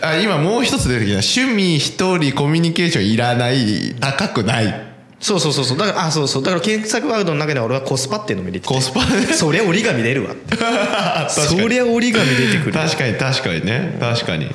[0.02, 3.94] あ今もう一つ出てきた趣味一人コミュニケーションいらない。
[4.00, 4.94] 高くない。
[5.20, 5.78] そうそうそうそう。
[5.78, 6.42] だからあそうそう。
[6.42, 9.00] だから検索ワードの中では俺はコスパっていうのも入れててコスパ
[9.32, 10.34] そりゃ折り紙出るわ。
[11.30, 13.96] そりゃ折り紙出てくる確かに確かにね。
[14.00, 14.48] 確かに。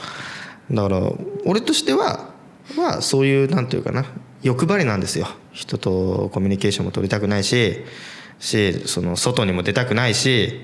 [0.71, 1.01] だから
[1.45, 2.29] 俺としては
[2.77, 4.05] はそういうなんていうかな。
[4.43, 5.27] 欲張りなんですよ。
[5.51, 7.83] 人とコミュニケーションも取りたくないし
[8.39, 10.61] しその外にも出たくないし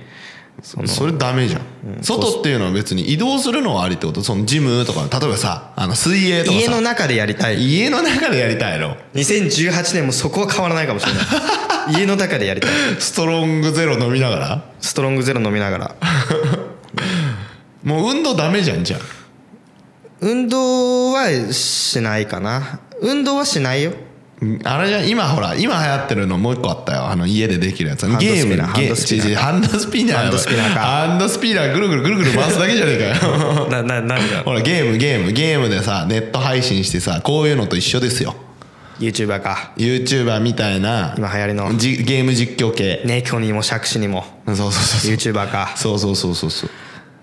[0.61, 1.61] そのそれダメじゃん、
[2.01, 4.21] 外っていうのは別に移動するのはありってこと？
[4.23, 6.63] そのジムとか例えばさあの水泳とかさ。
[6.63, 7.61] 家の中でやりたい。
[7.61, 11.23] 家の中でやりたいの？2018年もそこは変わらないかもしれない。
[11.99, 12.71] 家の中でやりたい。
[12.99, 14.63] ストロングゼロ飲みながら？
[14.81, 15.95] ストロングゼロ飲みながら。
[17.83, 19.01] もう運動ダメじゃんじゃん
[20.21, 22.79] 運動はしないかな。
[23.01, 23.91] 運動はしないよ
[24.65, 27.05] あれじゃん今ほら今流行ってるのもう一個あったよ。
[27.07, 28.05] あの家でできるやつ。
[28.17, 29.35] ゲームハンドスピナー。
[29.35, 30.17] ハンドスピナー。
[30.17, 33.69] ハンドスピナーかハンドスピナーぐるぐるぐるぐる回すだけじゃねえかよ。
[33.69, 35.31] なな何がほらゲームゲーム。
[35.31, 38.35] ゲームでさネット配信してさこういうのと一緒ですよ。
[38.99, 39.71] YouTuber か。
[39.77, 41.77] YouTuber みたいな今流行りの。
[41.77, 43.03] じゲーム実況系。
[43.05, 44.25] 猫にも杓子にも。
[44.47, 45.33] そうそうそうそう。
[45.33, 45.73] YouTuber か。
[45.77, 46.69] そうそうそうそうそう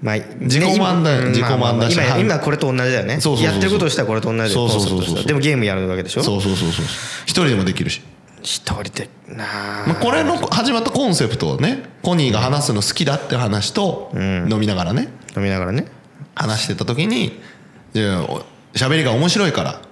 [0.02, 3.20] まあ、自己満だよね自己満だしまあまあ今今これと同じだよね。
[3.20, 3.52] そうそうそうそう。
[3.52, 5.24] やってることとしてはこれと同じだよそうそうそうそう。
[5.24, 6.22] でもゲームやるわけでしょ？
[6.24, 6.84] そうそうそうそう。
[7.24, 8.02] 一人でもできるし、
[8.42, 9.44] 一人でな
[9.84, 15.08] あ、まあ、これの始まったコンセプトをねコニーが話すの好きだって話と飲みながらね。
[15.36, 15.86] 飲みながらね。
[16.34, 17.40] 話してた時に
[17.92, 19.82] じゃあお喋りが面白いから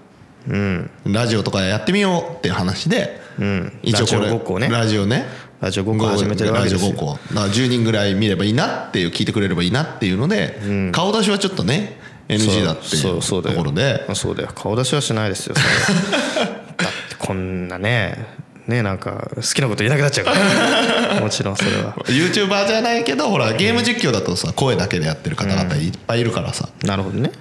[0.49, 0.91] うん。
[1.05, 3.79] ラジオとかやってみようっていう話で、うん。
[3.83, 5.27] 一応これラジオね
[5.61, 6.91] ラジオごっこを始めてるわけですよ。
[6.91, 10.59] ラジオごっこだから10人ぐらい見ればいいなっていう聞いてくれればいいなっていうので、
[10.93, 14.07] 顔出しはちょっとね NG だっていそうところで。
[14.09, 14.51] あそうだよ。
[14.55, 18.27] 顔出しはしないですよ だってこんなね
[18.67, 21.21] ねなんか好きなこと言えなくなっちゃうから。
[21.21, 21.95] もちろんそれは。
[22.07, 27.33] YouTuber じゃないけどほらゲーム実況だとさ声だけでやってる方々いっぱいいるからさ、なるほどね。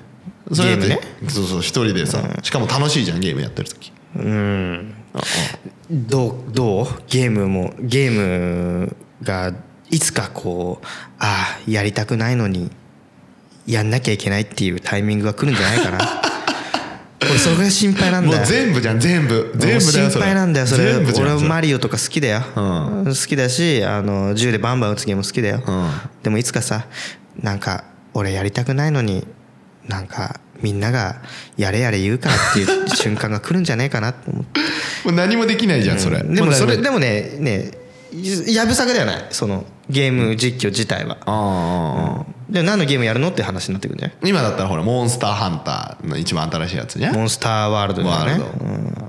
[0.52, 1.00] それだってね。
[1.30, 3.94] そうそう一人でさ、しかも楽しいじゃんゲームやってる時。
[4.18, 4.96] うん
[5.92, 6.88] どうどう？
[7.08, 9.54] ゲームもゲームが
[9.90, 10.86] いつかこう
[11.20, 12.70] ああやりたくないのに
[13.66, 16.00] やんなきゃいけないっていうタイミングが来るんじゃないかな。
[17.22, 19.52] 俺それが心配なんもうだよ全部じゃん全部。
[19.58, 20.26] 全部だよ心それ。
[20.26, 20.96] 配なんだよそれ。
[20.96, 23.06] 俺マリオとか好きだよ、うん。
[23.06, 25.90] 好きだしあの銃でバンバン撃つゲーム好きだよ、うん。
[26.24, 26.86] でもいつかさ
[27.42, 29.28] なんか俺やりたくないのに
[29.88, 31.22] なんかみんなが
[31.58, 34.60] やれやれ言うからっていう瞬間が来るんじゃないかなと思って。
[35.06, 37.72] もう何もできないじゃんそれ、でもそれででもねね
[38.48, 39.26] やぶさかではない。
[39.30, 44.18] そのゲーム実況自体は、ああ、で何のゲームやるのって話になってくるんじゃない？
[44.30, 48.44] 今だったらほらモンスターハンターの一番新しいやつじゃんモンスターワールドだよね。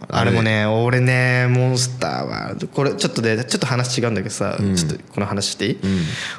[0.08, 0.30] あれ。
[0.30, 2.68] もね俺ねモンスターワールド。
[2.68, 5.78] これちょっとでちょっと話違うんだけどさ、ちょっとこの話していい、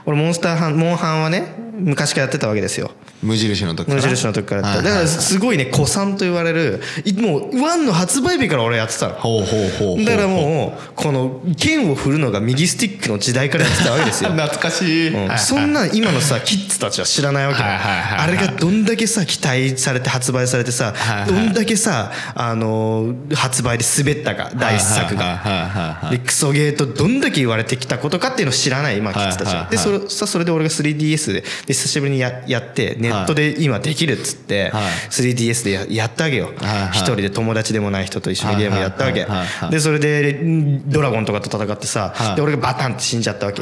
[0.06, 2.92] 俺モンスターハンモンハンはね昔からやってたわけですよ。
[3.24, 4.02] 無印の時から。
[4.02, 9.14] 無印の時からだからすごいね古参と言われるいもうワンの発売日から俺やってたの。
[9.16, 14.32] ほうほうほうだからもうこの剣を振るのが右スティックの時代からやってたわけですよ。
[14.36, 15.38] 懐かしい、うん。
[15.38, 21.30] そんな今のさキッズたちは知らないわけあれがどんだけさ期待されて発売されてさはいはい。
[21.30, 26.10] どんだけさあの発売で滑ったか第一作が。
[26.12, 29.68] でクソゲーとどんだけ言われてきたことかっていうのを知らない今キッズたちは。
[29.70, 34.84] でそれさそれで俺が 3DS でで久しぶりにややってネットで今できるっつってはい。
[35.10, 36.52] 3DS でややったわけよ。
[36.92, 39.26] 一人で友達でもない人と一緒にゲームやったわけ。
[39.70, 42.36] でそれでんドラゴンとかと戦ってさはい。
[42.36, 43.62] で俺がバタンって死んじゃったわけ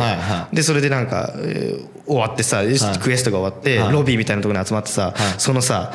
[0.54, 2.64] でそれでなんかえー終わってさ
[3.00, 3.94] クエストが終わってはい。
[3.94, 5.92] ロビーみたいなところに集まってさそのさ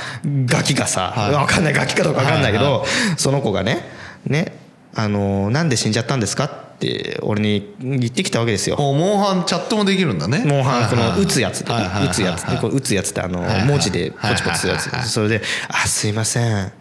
[0.46, 1.30] ガキがさはい。
[1.32, 2.84] わかんないガキかどうかわかんないけはいど
[3.16, 3.82] その子がね
[4.26, 4.56] ね
[4.94, 8.76] あのーなんで死んじゃったんですかって俺に言ってきたわけですよ。
[8.78, 10.42] おモンハンチャットもできるんだね。
[10.46, 15.08] モンハンこの打つやつ打つやつ打つやつってあの文字でポチポチするやつ。
[15.10, 16.72] それで「あすいません。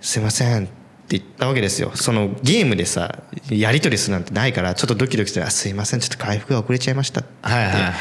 [0.00, 0.68] すいません」
[1.04, 1.92] って言ったわけですよ。
[1.94, 7.92] そのゲームでさやり取りするなんてないからちょっとドキドキして「あすいませんちょっと回復が遅れちゃいました」ってはいはいはい。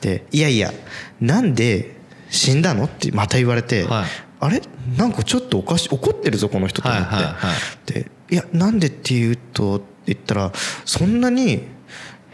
[0.00, 0.72] で「いやいや
[1.20, 1.96] なんで
[2.30, 4.04] 死んだの?」ってまた言われて、はい。
[4.40, 4.62] あれ？
[4.96, 7.92] なんかちょっとおかし怒ってるぞこの人と思って、はいはいはい。
[7.92, 10.52] で「いやなんでって言うと」って言ったら
[10.84, 11.64] 「そんなに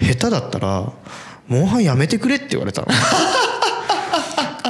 [0.01, 0.93] 下手だったら
[1.49, 2.89] モンハンやめてくれ」って言われたの。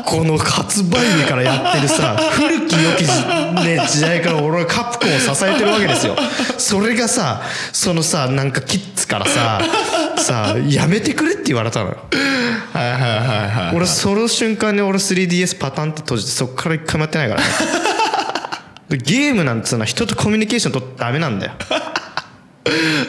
[0.09, 6.16] この発売日からやってるさ古き良き時,、ね、時代から俺はカプコンを支えてるわけですよ。
[6.57, 7.42] それがさ
[7.73, 9.61] そのさなんかキッズからさ
[10.16, 11.99] さやめてくれって言われたのよ。
[12.73, 13.18] はいはいはい
[13.51, 17.47] はい俺その瞬間に俺 3DS パタンって閉じてそっから一回もやってないからね。
[18.88, 21.53] でゲームなんつうのは人とコミュニケーション取ってダメなんだよ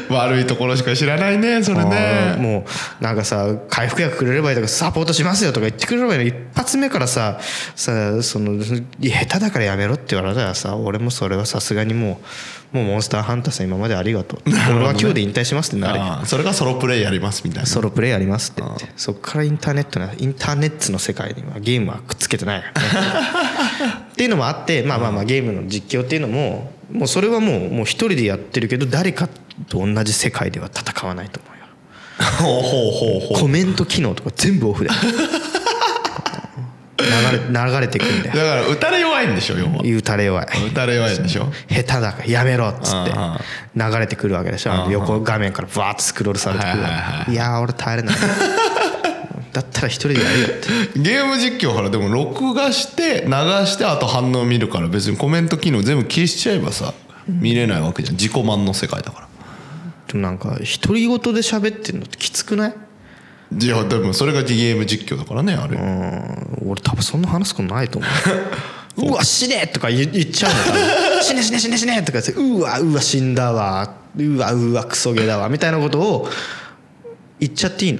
[0.09, 2.35] 悪いところしか知らないねそれね。
[2.39, 2.65] も
[2.99, 7.39] うなんかさ回復薬くれればいいとかサポートしますよとか言ってくれればいいの一発目からさ
[7.75, 12.25] さその下手だからやめろって言われたらさ俺もそれはさすがにもう
[12.71, 17.65] もうモンスターハンターさん今までありがとう、俺は今日で引退しますってなるそれがソロプレイやりますみたいな。
[17.65, 18.85] ソロプレイやりますって言って。
[18.95, 29.27] そっからインターネットなインターネットの世界にはゲームはくっつけてない っていうのもあってまあまあまあゲームの実況っていうのももうそれはもうもう一人でやってるけど誰か
[29.67, 31.65] と同じ世界では戦わないと思うよ。
[32.41, 34.89] ほうほうほうコメント機能とか全部オフで
[36.99, 39.83] 流れ流れてくんだだよから打たれ弱いんでしょ要は。
[39.83, 40.45] 言うたれ弱い。
[40.71, 41.45] 打たれ弱いんでしょ。
[41.69, 43.37] 下手だからやめろっつってうん
[43.91, 44.89] 流れてくるわけでしょ。
[44.91, 48.15] 横画面からバーッとスクロールされてくるはいやー俺耐えれない
[49.53, 50.49] だったら一人でやるよっ
[50.93, 50.99] て。
[50.99, 53.31] ゲーム実況ほらでも録画して流
[53.65, 56.93] してあと反応見るから別にコメント機能全部消しちゃえばさ
[57.27, 58.15] 見れないわけじゃん。
[58.15, 59.27] 自己満の世界だから。
[60.07, 62.73] でもなんか独り言で喋ってるのってきつくない？
[63.61, 65.75] いやでもそれがゲーム実況だからねあれ。
[65.77, 66.69] うん。
[66.71, 68.07] 俺多分そんな話すことないと思
[68.97, 69.05] う。
[69.09, 70.51] うわ死ねとか言言っちゃう
[71.15, 73.95] の 死ね死ね死ね死ねとか言ってうわうわ死んだわ。
[74.17, 75.49] うわうわクソゲーだわ。
[75.49, 76.29] みたいなことを
[77.39, 77.99] 言っちゃっていいの？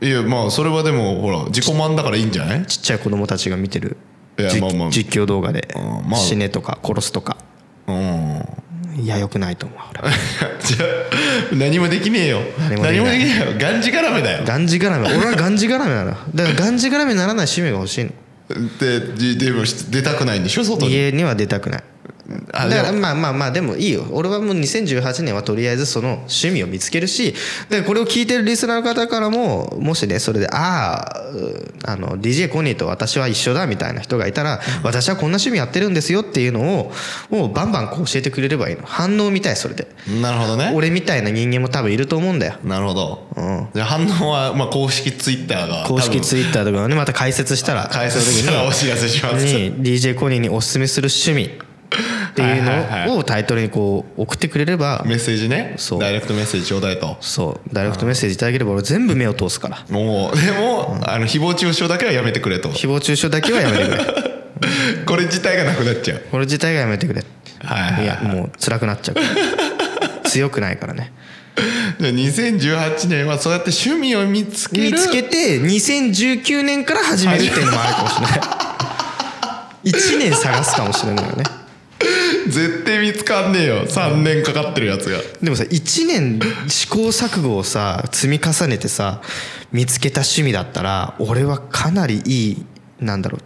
[0.00, 2.66] いやまあそれはでもほら自己満だからいいんじゃない？
[2.66, 3.96] ちっちゃい子供たちが見てる
[4.38, 4.90] じいやまあまあ。
[4.90, 5.68] 実況動画で。
[6.14, 7.36] 死ねとか殺すとか。
[7.88, 8.42] うん。
[9.00, 10.10] いやよくないと思う俺
[10.64, 10.86] じゃ
[11.52, 12.40] あ何もできねえよ。
[12.58, 13.58] 何もできねえよ。
[13.58, 14.44] がんじがらめだよ。
[14.44, 16.10] がんじがらめ俺はがんじがらめなの。
[16.34, 18.10] だからがんじがらめにならない趣味が欲しいの。
[18.80, 20.64] でででも出たくないんでしょ？
[20.64, 20.92] 外に。
[20.92, 21.82] 家には出たくない
[22.66, 24.06] だからまあまあまあでもいいよ。
[24.10, 27.34] 俺はもう2018年はとりあえずその趣味を見つけるし
[27.68, 31.04] でこれを聞いてるリスナーの方からももしねそれであ
[31.84, 36.92] あの DJ コニーと私は一緒だみたいな人がいたら私はこんな趣味やってるんですよっていうのを
[37.30, 38.82] もうバンバンこう教えてくれればいいの。
[38.84, 39.88] 反応見たいそれで。
[40.20, 40.72] なるほどね。
[40.74, 42.54] 俺みたいな人間も多分いると思うんだよ。
[42.64, 43.68] なるほど、うん。
[43.74, 47.88] じゃあ反応は、まあ、公式ツイッターが公式ツイッッターとかねまた解説したら。
[47.92, 49.44] 解説したらお知らせします。
[49.44, 51.58] に DJ コニーにおすすめする趣味
[52.42, 55.74] っていうのをタイトルにこう送ってくれればメッセージね。
[55.76, 56.00] そう。
[56.00, 57.16] ダイレクトメッセージちょうだいと。
[57.20, 57.74] そう。
[57.74, 59.84] ダイレクトメッセージいただければ俺全部目を通すから。
[59.90, 62.68] もうでも、あの誹謗中傷だけはやめてくれと。
[62.70, 64.28] 誹謗中傷だけはやめてくれ。
[65.06, 66.22] これ自体がなくなっちゃう。
[66.30, 67.24] これ自体がやめてくれ。
[67.60, 68.04] はいはいはい。
[68.04, 69.26] いやもう辛くなっちゃうから。
[70.28, 71.12] 強くないからね。
[71.98, 74.92] じゃあ2018年はそうやって趣味を見つける。
[74.92, 78.40] 見つけて2019年から始めるっていうのもあるかもしれない。
[79.84, 81.44] 1年探すかもしれないよね
[82.48, 83.86] 絶対見つかんねえよ。
[83.86, 85.18] 3年かかってるやつが。
[85.42, 89.20] でもさ1年試行錯誤をさ積み重ねてさ
[89.72, 92.66] 見つけた趣味だったら俺はかなりいい
[93.00, 93.40] なんだろう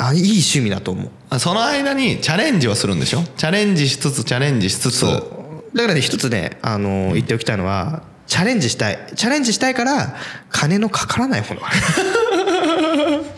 [0.00, 1.10] あいい趣味だと思う。
[1.30, 3.22] あその間にチャレンジはするんでしょ？
[3.36, 5.04] チャレンジしつつチャレンジしつつ。
[5.04, 5.10] だ
[5.82, 8.98] からね一つねあの言っておきたいのはチャレンジしたい。
[9.14, 10.16] チャレンジしたいから
[10.50, 11.60] 金のかからないもの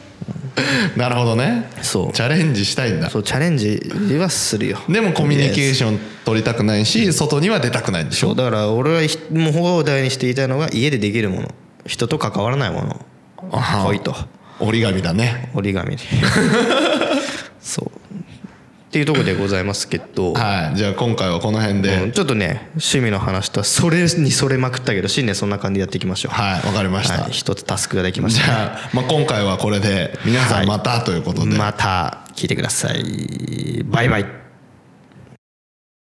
[0.96, 1.68] なるほどね。
[1.82, 2.12] そう。
[2.12, 3.10] チャレンジしたいんだ。
[3.10, 3.80] そうチャレンジ
[4.18, 4.78] はするよ。
[4.88, 8.28] でもコミュニケーション取りたくないし外には出たくないんでしょ？
[8.28, 11.48] そうだから俺はひもう放題にして言いたいのが家でできるもの。
[11.86, 13.06] 人と関わらないもの。
[13.50, 14.14] 来いと。
[14.60, 15.50] 折り紙だね。
[15.54, 15.94] 折り紙。
[15.94, 15.98] に
[17.60, 17.90] そう
[18.88, 20.76] っていうところでございますけど、 はい。
[20.76, 26.34] じゃあ今回はこの辺で、うんちょっとね趣味の話とはそれにそれまくったけど新年そんな感じでやっていきましょう。
[26.34, 33.84] はいわかりました、はい、一つタスクができましじた、ゃあ、まあ、今回はこれで皆さんまたということで、また聞いてください。
[33.84, 34.37] バイバイ